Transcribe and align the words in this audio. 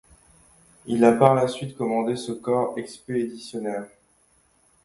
Il 0.87 1.05
a 1.05 1.11
par 1.13 1.35
la 1.35 1.47
suite 1.47 1.77
commandé 1.77 2.15
ce 2.15 2.31
Corps 2.31 2.73
expéditionnaire. 2.75 3.85